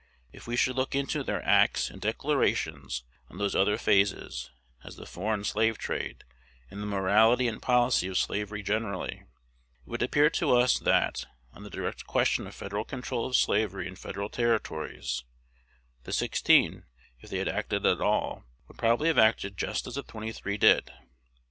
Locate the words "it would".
9.27-10.01